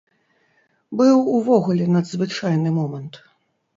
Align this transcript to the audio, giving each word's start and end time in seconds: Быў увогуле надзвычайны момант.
Быў 1.01 1.21
увогуле 1.39 1.85
надзвычайны 1.99 2.69
момант. 2.83 3.13